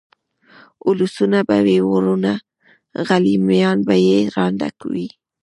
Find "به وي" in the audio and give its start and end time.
1.47-1.77